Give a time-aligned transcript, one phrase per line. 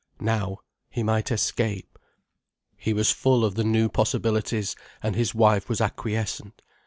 [0.19, 0.57] Now
[0.89, 1.99] he might escape.
[2.75, 6.63] He was full of the new possibilities, and his wife was acquiescent.